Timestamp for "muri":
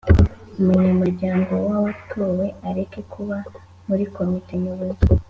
3.87-4.03